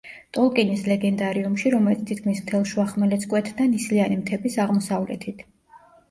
ტოლკინის 0.35 0.83
ლეგენდარიუმში, 0.91 1.67
რომელიც 1.73 1.99
თითქმის 2.11 2.41
მთელ 2.45 2.65
შუახმელეთს 2.71 3.27
კვეთდა, 3.33 3.67
ნისლიანი 3.73 4.17
მთების 4.23 4.57
აღმოსავლეთით. 4.65 5.45